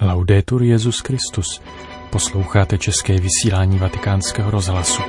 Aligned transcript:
Laudetur 0.00 0.62
Jezus 0.62 1.00
Christus. 1.00 1.62
Posloucháte 2.10 2.78
české 2.78 3.12
vysílání 3.20 3.78
Vatikánského 3.78 4.50
rozhlasu. 4.50 5.02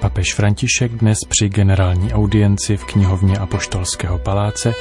Papež 0.00 0.34
František 0.34 0.92
dnes 0.92 1.18
při 1.28 1.48
generální 1.48 2.12
audienci 2.12 2.76
v 2.76 2.84
knihovně 2.84 3.38
Apoštolského 3.38 4.18
paláce 4.18 4.74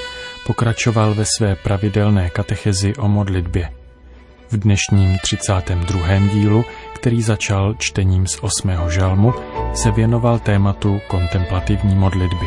pokračoval 0.50 1.14
ve 1.14 1.26
své 1.38 1.56
pravidelné 1.56 2.30
katechezi 2.30 2.96
o 2.96 3.08
modlitbě. 3.08 3.70
V 4.52 4.58
dnešním 4.58 5.18
32. 5.18 6.20
dílu, 6.34 6.66
který 6.96 7.22
začal 7.22 7.76
čtením 7.80 8.28
z 8.28 8.40
8. 8.42 8.72
žalmu, 8.90 9.34
se 9.74 9.92
věnoval 9.92 10.40
tématu 10.40 11.00
kontemplativní 11.08 11.96
modlitby. 11.96 12.46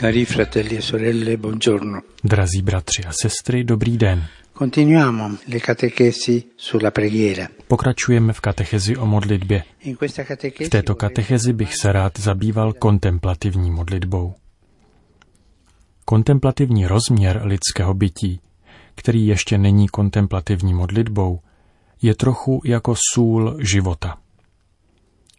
Cari 0.00 0.24
fratelli 0.24 0.78
e 0.78 0.82
sorelle, 0.82 1.36
buongiorno. 1.36 2.00
Drazí 2.24 2.62
bratři 2.62 3.04
a 3.04 3.12
sestry, 3.22 3.64
dobrý 3.64 3.98
den. 3.98 4.26
Continuiamo 4.58 5.30
le 5.48 5.60
catechesi 5.60 6.44
sulla 6.56 6.90
preghiera. 6.90 7.48
Pokračujeme 7.72 8.32
v 8.32 8.40
katechezi 8.40 8.96
o 8.96 9.06
modlitbě. 9.06 9.62
V 10.66 10.68
této 10.68 10.94
katechezi 10.94 11.52
bych 11.52 11.74
se 11.76 11.92
rád 11.92 12.18
zabýval 12.18 12.72
kontemplativní 12.72 13.70
modlitbou. 13.70 14.34
Kontemplativní 16.04 16.86
rozměr 16.86 17.40
lidského 17.44 17.94
bytí, 17.94 18.40
který 18.94 19.26
ještě 19.26 19.58
není 19.58 19.88
kontemplativní 19.88 20.74
modlitbou, 20.74 21.40
je 22.02 22.14
trochu 22.14 22.60
jako 22.64 22.94
sůl 23.14 23.56
života. 23.60 24.18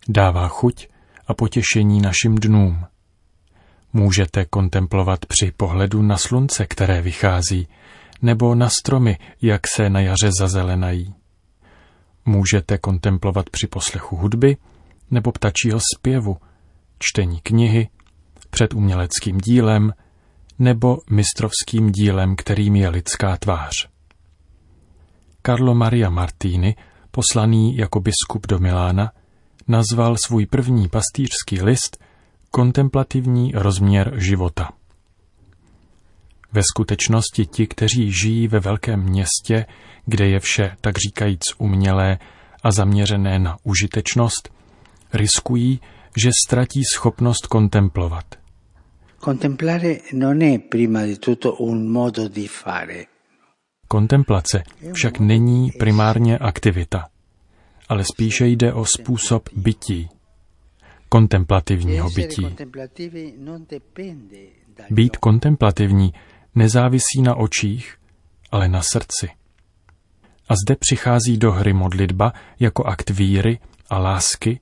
Dává 0.09 0.47
chuť 0.47 0.88
a 1.27 1.33
potěšení 1.33 2.02
našim 2.02 2.35
dnům. 2.35 2.85
Můžete 3.94 4.45
kontemplovat 4.45 5.25
při 5.25 5.52
pohledu 5.57 6.02
na 6.02 6.17
slunce, 6.17 6.66
které 6.66 7.02
vychází, 7.02 7.67
nebo 8.22 8.55
na 8.55 8.69
stromy, 8.69 9.17
jak 9.41 9.61
se 9.67 9.89
na 9.89 10.00
jaře 10.00 10.29
zazelenají. 10.39 11.16
Můžete 12.25 12.77
kontemplovat 12.77 13.49
při 13.49 13.67
poslechu 13.67 14.16
hudby 14.16 14.57
nebo 15.11 15.31
ptačího 15.31 15.79
zpěvu, 15.95 16.38
čtení 16.99 17.39
knihy, 17.41 17.89
před 18.49 18.73
uměleckým 18.73 19.38
dílem 19.38 19.93
nebo 20.59 20.97
mistrovským 21.09 21.91
dílem, 21.91 22.35
kterým 22.35 22.75
je 22.75 22.89
lidská 22.89 23.38
tvář. 23.38 23.89
Carlo 25.45 25.75
Maria 25.75 26.09
Martini, 26.09 26.75
poslaný 27.11 27.77
jako 27.77 27.99
biskup 27.99 28.47
do 28.47 28.59
Milána, 28.59 29.11
nazval 29.67 30.16
svůj 30.25 30.45
první 30.45 30.89
pastýřský 30.89 31.61
list 31.61 32.03
kontemplativní 32.51 33.51
rozměr 33.55 34.13
života. 34.16 34.71
Ve 36.53 36.61
skutečnosti 36.63 37.45
ti, 37.45 37.67
kteří 37.67 38.11
žijí 38.11 38.47
ve 38.47 38.59
velkém 38.59 39.03
městě, 39.03 39.65
kde 40.05 40.27
je 40.27 40.39
vše, 40.39 40.75
tak 40.81 40.95
říkajíc, 40.97 41.41
umělé 41.57 42.19
a 42.63 42.71
zaměřené 42.71 43.39
na 43.39 43.57
užitečnost, 43.63 44.49
riskují, 45.13 45.79
že 46.17 46.29
ztratí 46.45 46.81
schopnost 46.93 47.47
kontemplovat. 47.47 48.25
Contemplare 49.23 49.97
non 50.13 50.41
è 50.41 50.59
prima 50.59 51.05
di 51.05 51.17
tutto 51.17 51.55
un 51.55 51.91
modo 51.91 52.27
di 52.27 52.47
fare. 52.47 53.05
Kontemplace 53.88 54.63
však 54.93 55.19
není 55.19 55.71
primárně 55.71 56.38
aktivita, 56.38 57.07
ale 57.89 58.03
spíše 58.13 58.47
jde 58.47 58.73
o 58.73 58.85
způsob 58.85 59.49
bytí, 59.55 60.09
kontemplativního 61.09 62.09
bytí. 62.09 62.55
Být 64.89 65.17
kontemplativní 65.17 66.13
nezávisí 66.56 67.22
na 67.22 67.36
očích, 67.36 67.97
ale 68.52 68.68
na 68.68 68.81
srdci. 68.81 69.30
A 70.50 70.53
zde 70.66 70.75
přichází 70.75 71.38
do 71.38 71.52
hry 71.52 71.74
modlitba 71.74 72.34
jako 72.59 72.84
akt 72.84 73.09
víry 73.09 73.59
a 73.90 73.97
lásky, 73.97 74.59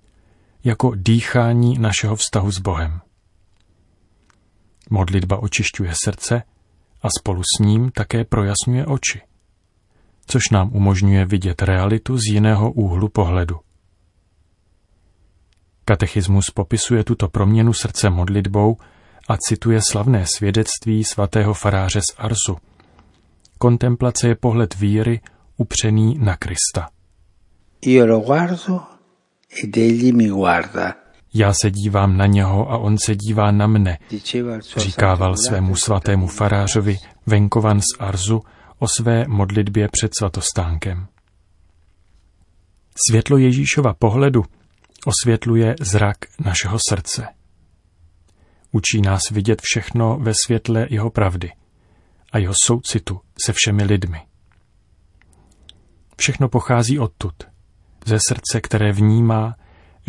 jako 0.64 0.92
dýchání 0.96 1.80
našeho 1.80 2.16
vztahu 2.16 2.52
s 2.52 2.60
Bohem. 2.60 3.02
Modlitba 4.90 5.38
očišťuje 5.38 5.94
srdce 6.04 6.44
a 7.02 7.08
spolu 7.20 7.44
s 7.44 7.60
ním 7.60 7.92
také 7.92 8.24
projasňuje 8.24 8.86
oči, 8.86 9.22
což 10.26 10.50
nám 10.50 10.76
umožňuje 10.76 11.26
vidět 11.26 11.62
realitu 11.62 12.18
z 12.18 12.22
jiného 12.34 12.72
úhlu 12.72 13.10
pohledu. 13.10 13.60
Katechismus 15.86 16.46
popisuje 16.54 17.04
tuto 17.04 17.28
proměnu 17.28 17.74
srdce 17.74 18.10
modlitbou 18.10 18.78
a 19.32 19.38
cituje 19.38 19.80
slavné 19.92 20.26
svědectví 20.38 21.04
svatého 21.04 21.54
faráře 21.54 22.00
z 22.02 22.16
Arsu. 22.18 22.58
Kontemplace 23.58 24.28
je 24.28 24.36
pohled 24.36 24.76
víry 24.76 25.22
upřený 25.58 26.18
na 26.20 26.38
Krista. 26.38 26.90
Io 27.82 28.06
lo 28.06 28.20
guardo 28.20 28.80
ed 29.64 29.78
egli 29.78 30.12
mi 30.12 30.28
guarda. 30.28 30.94
Já 31.34 31.54
se 31.62 31.72
dívám 31.72 32.18
na 32.18 32.26
něho 32.26 32.72
a 32.72 32.78
on 32.78 32.98
se 33.06 33.16
dívá 33.16 33.52
na 33.52 33.68
mne, 33.68 33.98
říkával 34.78 35.36
svému 35.48 35.76
svatému 35.76 36.28
farářovi 36.28 36.98
venkovan 37.26 37.82
z 37.82 38.00
Arzu 38.00 38.42
o 38.80 38.88
své 38.88 39.28
modlitbě 39.28 39.88
před 39.92 40.12
svatostánkem. 40.20 41.08
Světlo 43.10 43.38
Ježíšova 43.38 43.94
pohledu 43.94 44.44
osvětluje 45.06 45.76
zrak 45.82 46.18
našeho 46.46 46.78
srdce. 46.90 47.28
Učí 48.72 49.02
nás 49.02 49.22
vidět 49.32 49.62
všechno 49.64 50.18
ve 50.22 50.34
světle 50.46 50.88
jeho 50.90 51.10
pravdy 51.10 51.52
a 52.32 52.38
jeho 52.38 52.54
soucitu 52.66 53.22
se 53.46 53.54
všemi 53.54 53.84
lidmi. 53.84 54.22
Všechno 56.18 56.50
pochází 56.50 57.00
odtud, 57.00 57.34
ze 58.06 58.18
srdce, 58.28 58.62
které 58.62 58.92
vnímá, 58.92 59.56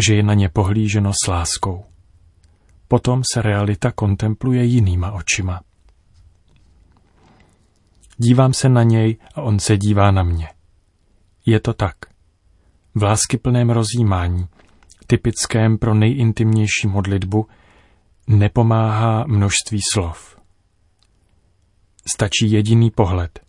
že 0.06 0.14
je 0.14 0.22
na 0.22 0.34
ně 0.34 0.48
pohlíženo 0.48 1.12
s 1.24 1.28
láskou. 1.28 1.84
Potom 2.88 3.22
se 3.32 3.42
realita 3.42 3.92
kontempluje 3.92 4.64
jinýma 4.64 5.12
očima. 5.12 5.60
Dívám 8.16 8.52
se 8.52 8.68
na 8.68 8.82
něj 8.82 9.16
a 9.34 9.42
on 9.42 9.58
se 9.58 9.76
dívá 9.76 10.10
na 10.10 10.22
mě. 10.22 10.48
Je 11.46 11.60
to 11.60 11.72
tak. 11.72 11.96
V 12.94 13.02
láskyplném 13.02 13.70
rozjímání, 13.70 14.46
typickém 15.06 15.78
pro 15.78 15.94
nejintimnější 15.94 16.86
modlitbu, 16.86 17.46
nepomáhá 18.26 19.24
množství 19.26 19.80
slov. 19.92 20.36
Stačí 22.12 22.50
jediný 22.50 22.90
pohled. 22.90 23.40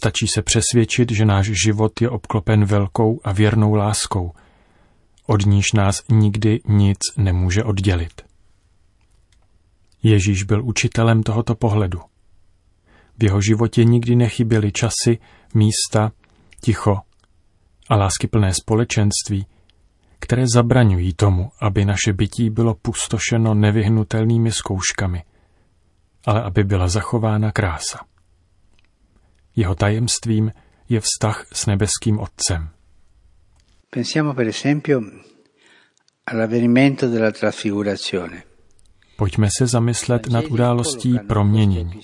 Stačí 0.00 0.26
se 0.26 0.42
přesvědčit, 0.42 1.12
že 1.12 1.24
náš 1.24 1.50
život 1.64 2.00
je 2.00 2.10
obklopen 2.10 2.64
velkou 2.64 3.20
a 3.24 3.32
věrnou 3.32 3.74
láskou, 3.74 4.32
od 5.26 5.46
níž 5.46 5.72
nás 5.72 6.02
nikdy 6.08 6.60
nic 6.68 6.98
nemůže 7.16 7.64
oddělit. 7.64 8.22
Ježíš 10.02 10.42
byl 10.42 10.64
učitelem 10.64 11.22
tohoto 11.22 11.54
pohledu. 11.54 12.00
V 13.18 13.24
jeho 13.24 13.40
životě 13.40 13.84
nikdy 13.84 14.16
nechyběly 14.16 14.72
časy, 14.72 15.18
místa, 15.54 16.12
ticho 16.60 16.98
a 17.88 17.96
láskyplné 17.96 18.54
společenství, 18.54 19.46
které 20.24 20.44
zabraňují 20.54 21.14
tomu, 21.14 21.50
aby 21.60 21.84
naše 21.84 22.12
bytí 22.12 22.50
bylo 22.50 22.74
pustošeno 22.74 23.54
nevyhnutelnými 23.54 24.52
zkouškami, 24.52 25.22
ale 26.24 26.42
aby 26.42 26.64
byla 26.64 26.88
zachována 26.88 27.52
krása. 27.52 27.98
Jeho 29.56 29.74
tajemstvím 29.74 30.52
je 30.88 31.00
vztah 31.00 31.46
s 31.52 31.66
nebeským 31.66 32.18
Otcem. 32.18 32.68
Pensiamo 33.90 34.34
per 34.34 34.48
esempio 34.48 35.00
all'avvenimento 36.26 37.06
della 37.06 37.30
trasfigurazione. 37.30 38.42
Pojďme 39.16 39.48
se 39.58 39.66
zamyslet 39.66 40.26
nad 40.26 40.44
událostí 40.50 41.18
proměnění. 41.28 42.00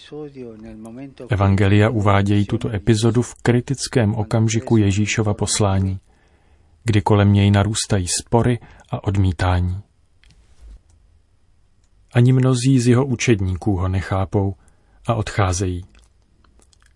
Evangelia 1.29 1.91
uvádějí 1.91 2.47
tuto 2.47 2.69
epizodu 2.69 3.23
v 3.23 3.35
kritickém 3.43 4.15
okamžiku 4.15 4.77
Ježíšova 4.77 5.35
poslání, 5.35 6.01
kdy 6.85 7.03
kolem 7.03 7.33
něj 7.33 7.51
narůstají 7.51 8.07
spory 8.21 8.59
a 8.91 9.05
odmítání. 9.05 9.81
Ani 12.13 12.33
mnozí 12.33 12.81
z 12.81 12.87
jeho 12.87 13.07
učedníků 13.07 13.77
ho 13.77 13.89
nechápou 13.89 14.55
a 15.07 15.15
odcházejí. 15.15 15.85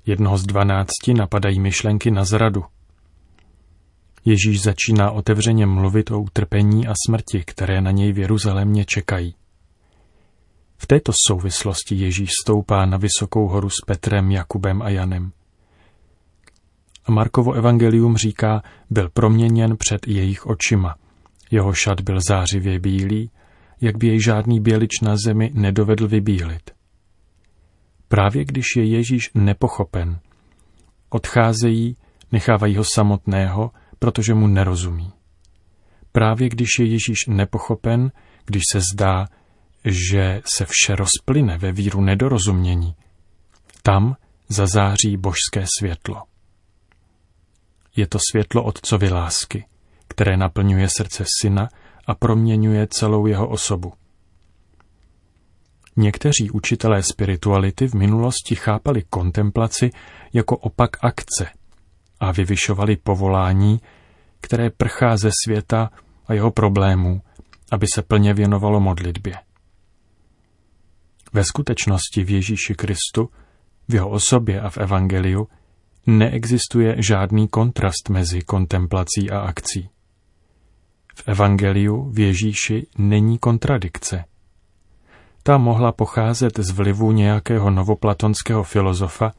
Jednoho 0.06 0.38
z 0.38 0.42
dvanácti 0.42 1.14
napadají 1.14 1.60
myšlenky 1.60 2.10
na 2.10 2.25
zradu. 2.25 2.64
Ježíš 4.25 4.62
začíná 4.62 5.10
otevřeně 5.10 5.66
mluvit 5.66 6.10
o 6.10 6.20
utrpení 6.20 6.86
a 6.86 6.92
smrti, 7.06 7.44
které 7.46 7.81
na 7.81 7.90
něj 7.90 8.12
v 8.12 8.19
Jeruzalémě 8.19 8.84
čekají. 8.84 9.34
V 10.76 10.86
této 10.86 11.12
souvislosti 11.26 11.94
Ježíš 11.94 12.31
stoupá 12.42 12.86
na 12.86 12.96
vysokou 12.96 13.48
horu 13.48 13.70
s 13.70 13.84
Petrem, 13.86 14.31
Jakubem 14.31 14.82
a 14.82 14.88
Janem. 14.88 15.32
A 17.06 17.12
Markovo 17.12 17.52
evangelium 17.52 18.16
říká, 18.16 18.62
byl 18.90 19.08
proměněn 19.08 19.76
před 19.76 20.06
jejich 20.06 20.46
očima. 20.46 20.94
Jeho 21.50 21.72
šat 21.72 22.00
byl 22.00 22.18
zářivě 22.28 22.78
bílý, 22.78 23.30
jak 23.80 23.96
by 23.96 24.06
jej 24.06 24.22
žádný 24.22 24.60
bělič 24.60 25.00
na 25.02 25.16
zemi 25.26 25.50
nedovedl 25.54 26.08
vybílit. 26.08 26.70
Právě 28.08 28.44
když 28.44 28.66
je 28.76 28.84
Ježíš 28.84 29.30
nepochopen, 29.34 30.18
odcházejí, 31.08 31.96
nechávají 32.32 32.76
ho 32.76 32.84
samotného, 32.94 33.70
protože 33.98 34.34
mu 34.34 34.46
nerozumí. 34.46 35.12
Právě 36.12 36.48
když 36.48 36.68
je 36.80 36.86
Ježíš 36.86 37.18
nepochopen, 37.28 38.12
když 38.44 38.62
se 38.72 38.80
zdá, 38.94 39.26
že 39.84 40.42
se 40.56 40.66
vše 40.68 40.96
rozplyne 40.96 41.58
ve 41.58 41.72
víru 41.72 42.00
nedorozumění, 42.00 42.94
tam 43.82 44.16
zazáří 44.48 45.16
božské 45.16 45.64
světlo. 45.78 46.22
Je 47.96 48.06
to 48.06 48.19
světlo 48.31 48.62
otcovy 48.64 49.11
lásky, 49.11 49.67
které 50.08 50.37
naplňuje 50.37 50.88
srdce 50.88 51.25
syna 51.41 51.69
a 52.06 52.14
proměňuje 52.14 52.87
celou 52.91 53.26
jeho 53.26 53.49
osobu. 53.49 53.93
Někteří 55.96 56.50
učitelé 56.50 57.02
spirituality 57.02 57.87
v 57.87 57.94
minulosti 57.94 58.55
chápali 58.55 59.02
kontemplaci 59.11 59.91
jako 60.32 60.56
opak 60.56 60.91
akce 61.05 61.50
a 62.20 62.32
vyvyšovali 62.32 62.96
povolání, 62.96 63.81
které 64.41 64.70
prchá 64.70 65.17
ze 65.17 65.31
světa 65.44 65.91
a 66.26 66.35
jeho 66.35 66.50
problémů, 66.50 67.20
aby 67.73 67.87
se 67.94 68.02
plně 68.02 68.35
věnovalo 68.35 68.81
modlitbě. 68.81 69.35
Ve 71.32 71.44
skutečnosti 71.44 72.25
v 72.25 72.31
Ježíši 72.31 72.75
Kristu, 72.75 73.31
v 73.88 73.94
jeho 73.94 74.11
osobě 74.11 74.61
a 74.61 74.70
v 74.70 74.79
Evangeliu 74.79 75.49
neexistuje 76.06 76.96
žádný 76.98 77.48
kontrast 77.48 78.08
mezi 78.08 78.42
kontemplací 78.42 79.30
a 79.30 79.40
akcí. 79.40 79.88
V 81.14 81.28
Evangeliu 81.28 82.10
v 82.10 82.18
Ježíši 82.18 82.86
není 82.98 83.38
kontradikce. 83.38 84.24
Ta 85.42 85.58
mohla 85.58 85.92
pocházet 85.92 86.58
z 86.58 86.70
vlivu 86.70 87.12
nějakého 87.12 87.70
novoplatonského 87.70 88.62
filozofa, 88.62 89.32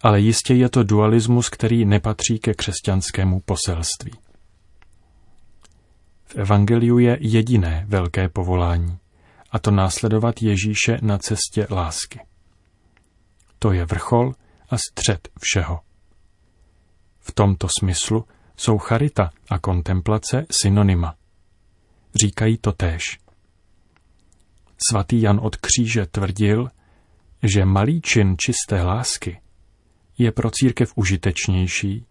ale 0.00 0.20
jistě 0.20 0.54
je 0.54 0.68
to 0.68 0.82
dualismus, 0.82 1.48
který 1.48 1.84
nepatří 1.84 2.38
ke 2.38 2.54
křesťanskému 2.54 3.40
poselství. 3.40 4.12
V 6.24 6.36
Evangeliu 6.36 6.98
je 6.98 7.18
jediné 7.20 7.84
velké 7.88 8.28
povolání, 8.28 8.98
a 9.50 9.58
to 9.58 9.70
následovat 9.70 10.42
Ježíše 10.42 10.98
na 11.02 11.18
cestě 11.18 11.66
lásky. 11.70 12.20
To 13.58 13.72
je 13.72 13.84
vrchol 13.84 14.34
a 14.70 14.76
střed 14.78 15.28
všeho. 15.40 15.80
V 17.20 17.32
tomto 17.32 17.68
smyslu 17.78 18.24
jsou 18.56 18.78
charita 18.78 19.30
a 19.50 19.58
kontemplace 19.58 20.46
synonyma. 20.50 21.14
Říkají 22.22 22.58
to 22.58 22.72
též. 22.72 23.18
Svatý 24.90 25.22
Jan 25.22 25.40
od 25.42 25.56
kříže 25.56 26.06
tvrdil, 26.06 26.70
že 27.42 27.64
malý 27.64 28.00
čin 28.00 28.36
čisté 28.38 28.82
lásky 28.82 29.40
je 30.18 30.32
pro 30.32 30.50
církev 30.50 30.92
užitečnější 30.94 32.06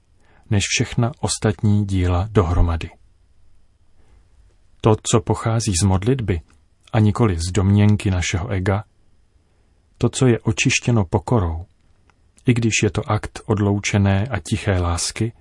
než 0.50 0.64
všechna 0.68 1.12
ostatní 1.20 1.86
díla 1.86 2.28
dohromady. 2.32 2.90
To, 4.82 4.96
co 5.12 5.22
pochází 5.22 5.74
z 5.82 5.86
modlitby 5.86 6.42
a 6.94 7.00
nikoli 7.00 7.38
z 7.40 7.52
domněnky 7.52 8.12
našeho 8.12 8.50
ega, 8.50 8.84
to, 9.98 10.10
co 10.10 10.28
je 10.28 10.40
očištěno 10.40 11.06
pokorou, 11.06 11.66
i 12.48 12.54
když 12.54 12.74
je 12.84 12.90
to 12.90 13.12
akt 13.12 13.40
odloučené 13.46 14.28
a 14.32 14.40
tiché 14.40 14.80
lásky, 14.80 15.34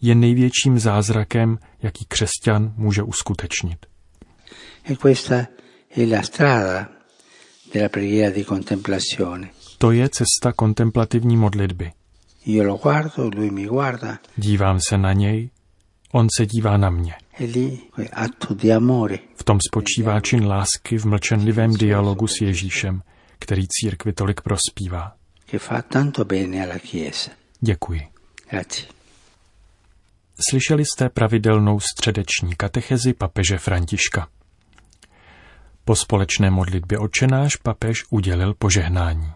je 0.00 0.14
největším 0.14 0.78
zázrakem, 0.78 1.58
jaký 1.82 2.04
křesťan 2.04 2.74
může 2.76 3.02
uskutečnit. 3.02 3.86
E. 4.90 4.96
To 9.78 9.90
je 9.90 10.08
cesta 10.08 10.52
kontemplativní 10.56 11.36
modlitby. 11.36 11.92
Dívám 14.36 14.78
se 14.88 14.98
na 14.98 15.12
něj, 15.12 15.50
on 16.12 16.28
se 16.36 16.46
dívá 16.46 16.76
na 16.76 16.90
mě. 16.90 17.14
E. 17.40 17.46
V 19.34 19.44
tom 19.44 19.58
spočívá 19.70 20.20
čin 20.20 20.46
lásky 20.46 20.98
v 20.98 21.04
mlčenlivém 21.04 21.72
dialogu 21.72 22.26
s 22.26 22.40
Ježíšem, 22.40 23.02
který 23.38 23.66
církvi 23.68 24.12
tolik 24.12 24.40
prospívá. 24.40 25.12
Che 25.50 25.58
fa 25.58 25.82
tanto 25.82 26.24
bene 26.24 26.62
alla 26.62 26.78
Chiesa. 26.78 27.30
Děkuji. 27.60 28.00
Grazie. 28.50 28.86
Slyšeli 30.50 30.84
jste 30.84 31.08
pravidelnou 31.08 31.80
středeční 31.80 32.54
katechezi 32.56 33.12
papeže 33.12 33.58
Františka. 33.58 34.28
Po 35.84 35.96
společné 35.96 36.50
modlitbě 36.50 36.98
očenáš 36.98 37.56
papež 37.56 38.04
udělil 38.10 38.54
požehnání. 38.54 39.32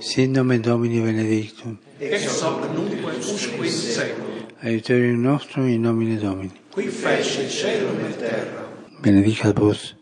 Sin 0.00 0.32
nomen 0.32 0.62
Domini 0.62 1.00
benedictum. 1.02 1.78
ex 2.00 2.42
hoc 2.42 2.70
nunc 2.74 3.26
usque 3.32 3.66
in 3.66 3.72
seculum, 3.72 4.38
Aiuterium 4.62 5.22
nostrum 5.22 5.66
in 5.68 5.82
nomine 5.82 6.20
Domini. 6.20 6.50
qui 6.74 6.90
fece 6.90 7.48
celum 7.50 8.00
et 8.10 8.16
terra. 8.18 8.62
Benedicat 9.00 9.58
vos 9.58 9.94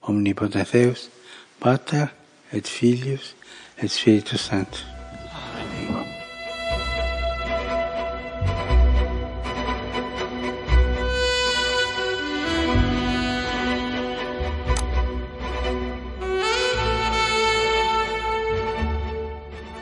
omnipotens 0.00 0.72
Deus, 0.72 1.10
Pater 1.58 2.08
et 2.52 2.68
Filius 2.68 3.34
et 3.82 3.88
Spiritus 3.88 4.40
Sanctus. 4.40 4.86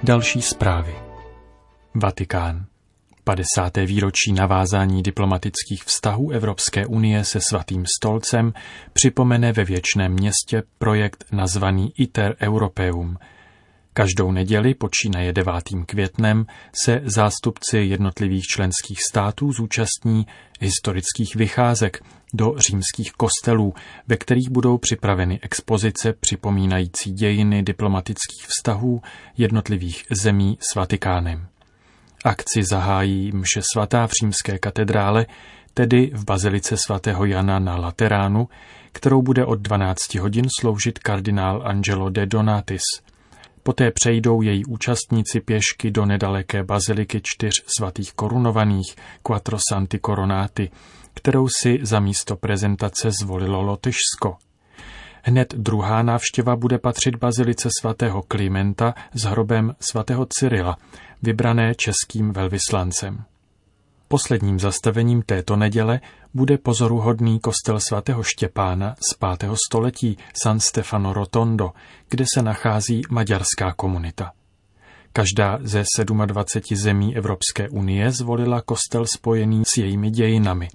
Další 0.02 0.42
zprávy. 0.42 0.94
Vatikán. 1.94 2.66
50. 3.24 3.76
výročí 3.76 4.32
navázání 4.32 5.02
diplomatických 5.02 5.84
vztahů 5.84 6.30
Evropské 6.30 6.86
unie 6.86 7.24
se 7.24 7.40
svatým 7.40 7.84
stolcem 7.98 8.52
připomene 8.92 9.52
ve 9.52 9.64
věčném 9.64 10.12
městě 10.12 10.62
projekt 10.78 11.24
nazvaný 11.32 11.92
ITER 11.96 12.36
Europeum. 12.42 13.16
Každou 13.96 14.32
neděli 14.32 14.74
počínaje 14.74 15.32
9. 15.32 15.54
květnem 15.86 16.46
se 16.84 17.00
zástupci 17.04 17.78
jednotlivých 17.78 18.44
členských 18.44 18.98
států 19.10 19.52
zúčastní 19.52 20.26
historických 20.60 21.36
vycházek 21.36 22.04
do 22.32 22.54
římských 22.68 23.12
kostelů, 23.12 23.74
ve 24.08 24.16
kterých 24.16 24.50
budou 24.50 24.78
připraveny 24.78 25.38
expozice 25.42 26.12
připomínající 26.12 27.12
dějiny 27.12 27.62
diplomatických 27.62 28.46
vztahů 28.46 29.02
jednotlivých 29.36 30.04
zemí 30.10 30.58
s 30.60 30.74
Vatikánem. 30.74 31.46
Akci 32.24 32.62
zahájí 32.62 33.32
mše 33.32 33.60
svatá 33.72 34.06
v 34.06 34.12
římské 34.20 34.58
katedrále, 34.58 35.26
tedy 35.74 36.10
v 36.14 36.24
bazilice 36.24 36.76
svatého 36.76 37.24
Jana 37.24 37.58
na 37.58 37.76
Lateránu, 37.76 38.48
kterou 38.92 39.22
bude 39.22 39.44
od 39.44 39.60
12 39.60 40.14
hodin 40.14 40.46
sloužit 40.60 40.98
kardinál 40.98 41.62
Angelo 41.64 42.10
de 42.10 42.26
Donatis. 42.26 42.82
Poté 43.66 43.90
přejdou 43.90 44.42
její 44.42 44.64
účastníci 44.64 45.40
pěšky 45.40 45.90
do 45.90 46.06
nedaleké 46.06 46.64
baziliky 46.64 47.20
čtyř 47.22 47.52
svatých 47.78 48.12
korunovaných 48.12 48.96
Quattro 49.22 49.58
Santi 49.70 50.00
Coronati, 50.06 50.70
kterou 51.14 51.48
si 51.48 51.78
za 51.82 52.00
místo 52.00 52.36
prezentace 52.36 53.10
zvolilo 53.22 53.62
Lotyšsko. 53.62 54.36
Hned 55.22 55.54
druhá 55.54 56.02
návštěva 56.02 56.56
bude 56.56 56.78
patřit 56.78 57.16
bazilice 57.16 57.68
svatého 57.80 58.22
Klimenta 58.22 58.94
s 59.14 59.22
hrobem 59.22 59.74
svatého 59.80 60.26
Cyrila, 60.38 60.76
vybrané 61.22 61.74
českým 61.74 62.32
velvyslancem. 62.32 63.24
Posledním 64.14 64.60
zastavením 64.60 65.22
této 65.22 65.56
neděle 65.56 66.00
bude 66.34 66.58
pozoruhodný 66.58 67.40
kostel 67.40 67.80
svatého 67.80 68.22
Štěpána 68.22 68.94
z 69.10 69.14
5. 69.38 69.50
století 69.66 70.18
San 70.42 70.60
Stefano 70.60 71.12
Rotondo, 71.12 71.70
kde 72.10 72.24
se 72.34 72.42
nachází 72.42 73.02
maďarská 73.10 73.72
komunita. 73.76 74.32
Každá 75.12 75.58
ze 75.62 75.84
27 76.26 76.76
zemí 76.76 77.16
Evropské 77.16 77.68
unie 77.68 78.10
zvolila 78.10 78.60
kostel 78.60 79.06
spojený 79.06 79.62
s 79.66 79.76
jejími 79.76 80.10
dějinami. 80.10 80.68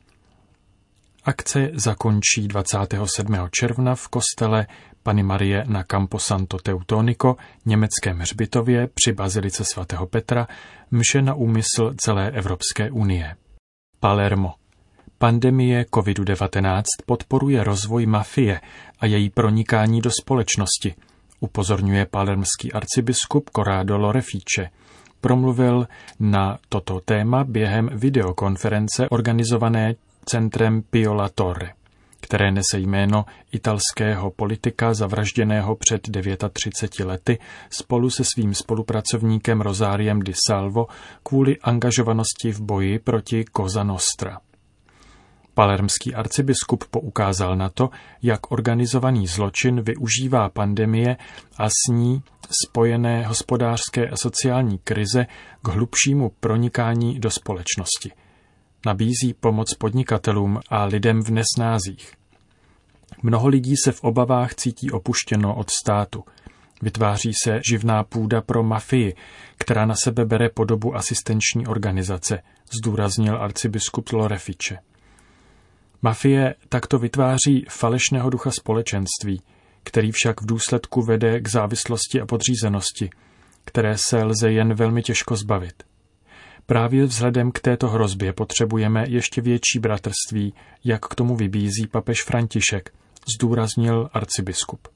Akce 1.24 1.72
zakončí 1.74 2.48
27. 2.48 3.36
června 3.52 3.96
v 3.96 4.08
kostele 4.08 4.68
Pany 5.04 5.24
Marie 5.24 5.64
na 5.68 5.84
Camposanto 5.84 6.58
Teutonico, 6.58 7.36
německém 7.66 8.20
hřbitově 8.20 8.90
při 8.94 9.14
bazilice 9.14 9.66
svatého 9.66 10.08
Petra, 10.08 10.48
mše 10.92 11.22
na 11.22 11.34
úmysl 11.34 11.94
celé 11.98 12.32
Evropské 12.32 12.92
unie. 12.92 13.36
Palermo. 14.00 14.54
Pandemie 15.18 15.84
COVID-19 15.84 16.84
podporuje 17.06 17.64
rozvoj 17.64 18.06
mafie 18.06 18.62
a 19.00 19.06
její 19.06 19.30
pronikání 19.30 20.02
do 20.02 20.12
společnosti, 20.22 20.96
upozorňuje 21.40 22.06
palermský 22.06 22.74
arcibiskup 22.74 23.50
Corrado 23.50 23.98
Lorefice. 23.98 24.70
Promluvil 25.22 25.88
na 26.20 26.58
toto 26.70 27.00
téma 27.00 27.44
během 27.44 27.90
videokonference 27.94 29.10
organizované 29.10 29.96
centrem 30.26 30.82
Piola 30.82 31.30
Torre, 31.30 31.74
které 32.22 32.52
nese 32.52 32.80
jméno 32.80 33.26
italského 33.52 34.32
politika 34.32 34.94
zavražděného 34.94 35.76
před 35.76 36.02
39 36.54 37.06
lety 37.06 37.40
spolu 37.70 38.10
se 38.10 38.24
svým 38.24 38.54
spolupracovníkem 38.54 39.62
Rosáriem 39.62 40.20
di 40.20 40.34
Salvo 40.48 40.88
kvůli 41.24 41.58
angažovanosti 41.58 42.52
v 42.52 42.62
boji 42.62 43.00
proti 43.00 43.46
Cosa 43.58 43.84
Nostra. 43.84 44.40
Palermský 45.54 46.16
arcibiskup 46.16 46.84
poukázal 46.92 47.56
na 47.56 47.70
to, 47.70 47.90
jak 48.22 48.52
organizovaný 48.52 49.28
zločin 49.28 49.82
využívá 49.82 50.50
pandemie 50.50 51.18
a 51.58 51.70
s 51.70 51.92
ní 51.92 52.24
spojené 52.64 53.28
hospodářské 53.28 54.10
a 54.10 54.18
sociální 54.18 54.78
krize 54.78 55.26
k 55.62 55.68
hlubšímu 55.68 56.32
pronikání 56.40 57.20
do 57.20 57.32
společnosti. 57.32 58.12
Nabízí 58.86 59.34
pomoc 59.40 59.74
podnikatelům 59.74 60.60
a 60.70 60.86
lidem 60.86 61.22
v 61.22 61.30
nesnázích. 61.30 62.14
Mnoho 63.24 63.48
lidí 63.48 63.74
se 63.84 63.92
v 63.92 64.04
obavách 64.04 64.56
cítí 64.56 64.92
opuštěno 64.92 65.56
od 65.56 65.70
státu. 65.70 66.24
Vytváří 66.82 67.32
se 67.44 67.62
živná 67.70 68.04
půda 68.04 68.42
pro 68.42 68.64
mafii, 68.64 69.16
která 69.58 69.86
na 69.86 69.96
sebe 70.04 70.26
bere 70.26 70.50
podobu 70.50 70.96
asistenční 70.96 71.68
organizace, 71.68 72.42
zdůraznil 72.78 73.42
arcibiskup 73.42 74.12
Lorefiče. 74.12 74.78
Mafie 76.02 76.56
takto 76.70 77.00
vytváří 77.00 77.66
falešného 77.70 78.30
ducha 78.30 78.52
společenství, 78.52 79.42
který 79.84 80.12
však 80.12 80.42
v 80.42 80.46
důsledku 80.46 81.02
vede 81.02 81.42
k 81.42 81.48
závislosti 81.48 82.22
a 82.22 82.26
podřízenosti, 82.26 83.10
které 83.66 83.98
se 83.98 84.24
lze 84.24 84.52
jen 84.52 84.74
velmi 84.74 85.04
těžko 85.04 85.36
zbavit. 85.36 85.84
Právě 86.70 87.06
vzhledem 87.06 87.52
k 87.52 87.60
této 87.60 87.88
hrozbě 87.90 88.34
potřebujeme 88.34 89.04
ještě 89.08 89.42
větší 89.42 89.80
bratrství, 89.80 90.54
jak 90.84 91.06
k 91.06 91.16
tomu 91.16 91.36
vybízí 91.36 91.88
papež 91.92 92.24
František, 92.24 92.94
zdůraznil 93.36 94.10
arcibiskup. 94.14 94.88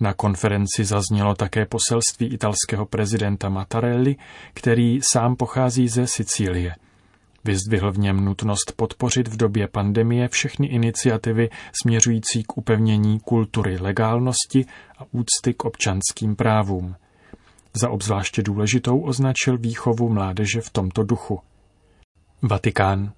Na 0.00 0.14
konferenci 0.14 0.84
zaznělo 0.84 1.34
také 1.34 1.66
poselství 1.66 2.26
italského 2.26 2.86
prezidenta 2.86 3.48
Mattarelli, 3.48 4.16
který 4.54 5.00
sám 5.12 5.36
pochází 5.36 5.88
ze 5.88 6.06
Sicílie– 6.06 6.74
Vyzdvihl 7.46 7.92
v 7.92 7.98
něm 7.98 8.24
nutnost 8.24 8.72
podpořit 8.76 9.28
v 9.28 9.36
době 9.36 9.68
pandemie 9.68 10.28
všechny 10.28 10.66
iniciativy 10.66 11.50
směřující 11.82 12.42
k 12.42 12.56
upevnění 12.56 13.20
kultury 13.20 13.78
legálnosti 13.78 14.64
a 14.98 15.04
úcty 15.12 15.54
k 15.54 15.64
občanským 15.64 16.36
právům. 16.36 16.94
Za 17.76 17.90
obzvláště 17.90 18.42
důležitou 18.42 19.00
označil 19.00 19.58
výchovu 19.58 20.08
mládeže 20.08 20.60
v 20.60 20.70
tomto 20.70 21.02
duchu. 21.02 21.40
Vatikán. 22.42 23.12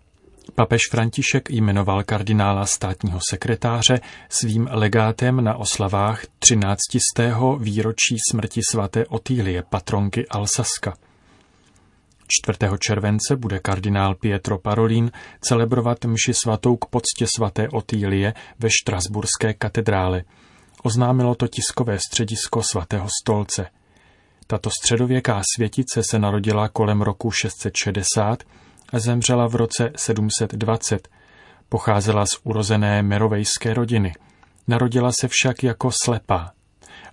Papež 0.54 0.80
František 0.90 1.50
jmenoval 1.50 2.04
kardinála 2.04 2.66
státního 2.66 3.18
sekretáře 3.30 4.00
svým 4.28 4.68
legátem 4.70 5.44
na 5.44 5.56
oslavách 5.56 6.26
13. 6.38 6.78
výročí 7.58 8.16
smrti 8.30 8.60
svaté 8.70 9.06
Otýlie, 9.06 9.62
patronky 9.62 10.28
Alsaska. 10.28 10.96
4. 12.28 12.58
července 12.78 13.36
bude 13.36 13.58
kardinál 13.58 14.14
Pietro 14.14 14.58
Parolin 14.58 15.10
celebrovat 15.40 16.04
mši 16.04 16.34
svatou 16.34 16.76
k 16.76 16.86
poctě 16.86 17.26
svaté 17.36 17.68
Otýlie 17.68 18.34
ve 18.58 18.68
Štrasburské 18.70 19.54
katedrále. 19.54 20.22
Oznámilo 20.82 21.34
to 21.34 21.48
tiskové 21.48 21.98
středisko 21.98 22.62
svatého 22.62 23.08
stolce. 23.22 23.66
Tato 24.46 24.70
středověká 24.70 25.42
světice 25.56 26.02
se 26.10 26.18
narodila 26.18 26.68
kolem 26.68 27.02
roku 27.02 27.30
660 27.30 28.42
a 28.92 28.98
zemřela 28.98 29.48
v 29.48 29.54
roce 29.54 29.92
720. 29.96 31.08
Pocházela 31.68 32.26
z 32.26 32.38
urozené 32.44 33.02
merovejské 33.02 33.74
rodiny. 33.74 34.12
Narodila 34.68 35.12
se 35.20 35.28
však 35.28 35.62
jako 35.62 35.90
slepá 36.04 36.50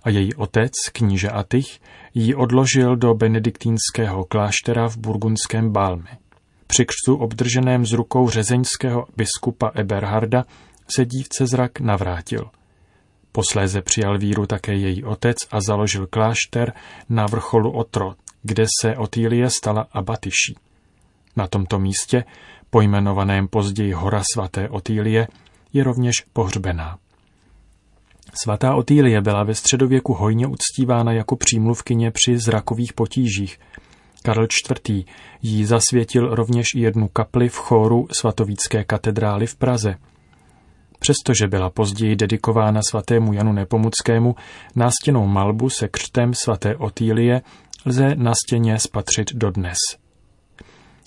a 0.04 0.10
její 0.10 0.34
otec, 0.34 0.72
kníže 0.92 1.30
Atych, 1.30 1.80
ji 2.14 2.34
odložil 2.34 2.96
do 2.96 3.14
benediktínského 3.14 4.24
kláštera 4.24 4.88
v 4.88 4.96
burgundském 4.96 5.72
Balme. 5.72 6.18
Při 6.66 6.86
křtu 6.86 7.16
obdrženém 7.16 7.86
z 7.86 7.92
rukou 7.92 8.30
řezeňského 8.30 9.06
biskupa 9.16 9.70
Eberharda 9.74 10.44
se 10.94 11.04
dívce 11.04 11.46
zrak 11.46 11.80
navrátil. 11.80 12.50
Posléze 13.36 13.82
přijal 13.82 14.18
víru 14.18 14.46
také 14.46 14.74
její 14.74 15.04
otec 15.04 15.36
a 15.50 15.60
založil 15.60 16.06
klášter 16.06 16.72
na 17.08 17.26
vrcholu 17.26 17.70
Otro, 17.70 18.14
kde 18.42 18.66
se 18.80 18.96
Otýlie 18.96 19.50
stala 19.50 19.86
abatyší. 19.92 20.56
Na 21.36 21.46
tomto 21.46 21.78
místě, 21.78 22.24
pojmenovaném 22.70 23.48
později 23.48 23.92
Hora 23.92 24.22
svaté 24.34 24.68
Otýlie, 24.68 25.28
je 25.72 25.84
rovněž 25.84 26.14
pohřbená. 26.32 26.98
Svatá 28.42 28.74
Otýlie 28.74 29.20
byla 29.20 29.42
ve 29.42 29.54
středověku 29.54 30.14
hojně 30.14 30.46
uctívána 30.46 31.12
jako 31.12 31.36
přímluvkyně 31.36 32.10
při 32.10 32.38
zrakových 32.38 32.92
potížích. 32.92 33.58
Karel 34.22 34.46
IV. 34.88 35.06
jí 35.42 35.64
zasvětil 35.64 36.34
rovněž 36.34 36.66
jednu 36.74 37.08
kapli 37.08 37.48
v 37.48 37.56
chóru 37.56 38.08
svatovícké 38.12 38.84
katedrály 38.84 39.46
v 39.46 39.56
Praze. 39.56 39.96
Přestože 41.04 41.48
byla 41.48 41.70
později 41.70 42.16
dedikována 42.16 42.80
svatému 42.90 43.32
Janu 43.32 43.52
Nepomuckému, 43.52 44.36
nástěnou 44.76 45.26
malbu 45.26 45.70
se 45.70 45.88
křtem 45.88 46.34
svaté 46.34 46.76
Otýlie 46.76 47.42
lze 47.86 48.14
na 48.14 48.32
stěně 48.34 48.78
spatřit 48.78 49.32
dodnes. 49.34 49.78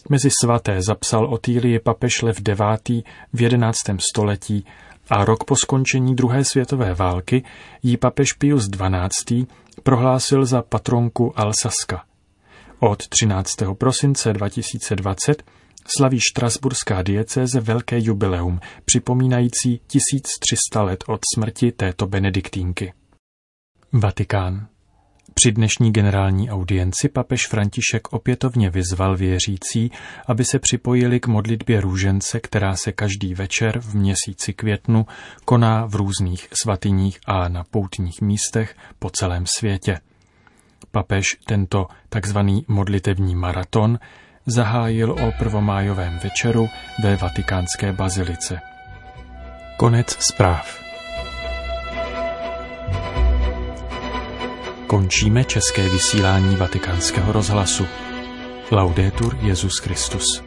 Mezi 0.09 0.29
svaté 0.41 0.81
zapsal 0.81 1.25
Otýlie 1.25 1.79
papež 1.79 2.21
Lev 2.21 2.41
IX. 2.49 3.03
v 3.33 3.41
11. 3.41 3.77
století 4.11 4.65
a 5.09 5.25
rok 5.25 5.43
po 5.43 5.55
skončení 5.55 6.15
druhé 6.15 6.43
světové 6.43 6.93
války 6.93 7.43
jí 7.83 7.97
papež 7.97 8.33
Pius 8.33 8.67
XII. 8.67 9.45
prohlásil 9.83 10.45
za 10.45 10.61
patronku 10.61 11.39
Alsaska. 11.39 12.03
Od 12.79 13.07
13. 13.07 13.49
prosince 13.77 14.33
2020 14.33 15.43
slaví 15.97 16.19
Štrasburská 16.19 17.01
diecéze 17.01 17.59
velké 17.59 17.99
jubileum, 17.99 18.59
připomínající 18.85 19.81
1300 19.87 20.81
let 20.81 21.03
od 21.07 21.21
smrti 21.35 21.71
této 21.71 22.07
benediktínky. 22.07 22.93
Vatikán. 23.93 24.67
Při 25.33 25.51
dnešní 25.51 25.93
generální 25.93 26.49
audienci 26.49 27.09
papež 27.09 27.47
František 27.47 28.13
opětovně 28.13 28.69
vyzval 28.69 29.17
věřící, 29.17 29.91
aby 30.27 30.45
se 30.45 30.59
připojili 30.59 31.19
k 31.19 31.27
modlitbě 31.27 31.81
růžence, 31.81 32.39
která 32.39 32.75
se 32.75 32.91
každý 32.91 33.33
večer 33.33 33.79
v 33.79 33.95
měsíci 33.95 34.53
květnu 34.53 35.05
koná 35.45 35.85
v 35.85 35.95
různých 35.95 36.47
svatyních 36.63 37.19
a 37.25 37.47
na 37.47 37.63
poutních 37.63 38.21
místech 38.21 38.75
po 38.99 39.09
celém 39.09 39.45
světě. 39.57 39.99
Papež 40.91 41.25
tento 41.45 41.87
takzvaný 42.09 42.65
modlitevní 42.67 43.35
maraton 43.35 43.99
zahájil 44.45 45.11
o 45.11 45.31
prvomájovém 45.37 46.19
večeru 46.23 46.69
ve 47.03 47.15
vatikánské 47.15 47.93
bazilice. 47.93 48.59
Konec 49.77 50.17
zpráv. 50.19 50.79
Končíme 54.87 55.43
české 55.43 55.89
vysílání 55.89 56.55
vatikánského 56.55 57.31
rozhlasu. 57.31 57.85
Laudetur 58.71 59.37
Jezus 59.41 59.79
Christus. 59.79 60.46